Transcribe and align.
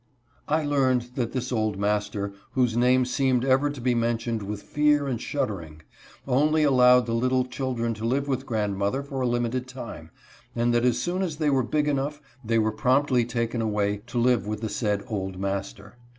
I 0.47 0.65
learned 0.65 1.11
that 1.13 1.31
this 1.31 1.51
old 1.51 1.77
master, 1.77 2.33
whose 2.53 2.75
name 2.75 3.05
seemed 3.05 3.45
ever 3.45 3.69
to 3.69 3.79
be 3.79 3.93
mentioned 3.93 4.41
with 4.41 4.63
fear 4.63 5.05
and 5.07 5.21
shuddering, 5.21 5.83
only 6.27 6.63
allowed 6.63 7.05
the 7.05 7.13
little 7.13 7.45
children 7.45 7.93
to 7.93 8.05
live 8.05 8.27
with 8.27 8.47
grandmother 8.47 9.03
for 9.03 9.21
a 9.21 9.27
limited 9.27 9.67
time, 9.67 10.09
and 10.55 10.73
that 10.73 10.85
as 10.85 10.97
soon 10.97 11.21
as 11.21 11.37
they 11.37 11.51
were 11.51 11.61
big 11.61 11.87
enough 11.87 12.19
they 12.43 12.57
were 12.57 12.71
promptly 12.71 13.25
taken 13.25 13.61
away 13.61 14.01
to 14.07 14.17
live 14.17 14.47
with 14.47 14.61
the 14.61 14.69
said 14.69 15.03
old 15.07 15.37
master. 15.37 15.97